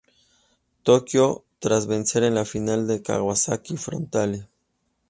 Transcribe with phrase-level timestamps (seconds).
[0.83, 4.47] Tokyo, tras vencer en la final a Kawasaki Frontale.